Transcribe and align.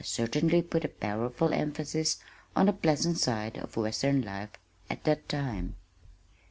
I 0.01 0.03
certainly 0.03 0.63
put 0.63 0.83
a 0.83 0.87
powerful 0.87 1.53
emphasis 1.53 2.17
on 2.55 2.65
the 2.65 2.73
pleasant 2.73 3.19
side 3.19 3.57
of 3.59 3.77
western 3.77 4.23
life 4.23 4.49
at 4.89 5.03
that 5.03 5.29
time. 5.29 5.75